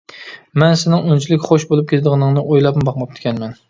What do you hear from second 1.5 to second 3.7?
خۇش بولۇپ كېتىدىغىنىڭنى ئويلاپمۇ باقماپتىكەنمەن.